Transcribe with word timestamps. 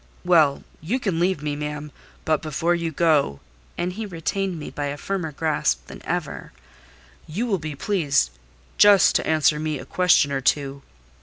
"Well, 0.25 0.63
you 0.81 0.99
can 0.99 1.19
leave 1.19 1.43
me, 1.43 1.55
ma'am: 1.55 1.91
but 2.25 2.41
before 2.41 2.73
you 2.73 2.91
go" 2.91 3.39
(and 3.77 3.93
he 3.93 4.07
retained 4.07 4.57
me 4.57 4.71
by 4.71 4.85
a 4.87 4.97
firmer 4.97 5.31
grasp 5.31 5.85
than 5.85 6.01
ever), 6.05 6.53
"you 7.27 7.45
will 7.45 7.59
be 7.59 7.75
pleased 7.75 8.31
just 8.79 9.13
to 9.17 9.27
answer 9.27 9.59
me 9.59 9.77
a 9.77 9.85
question 9.85 10.31
or 10.31 10.41
two." 10.41 10.81